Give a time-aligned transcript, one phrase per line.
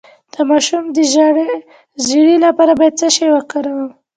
[0.33, 0.97] د ماشوم د
[2.07, 3.89] ژیړي لپاره باید څه شی وکاروم؟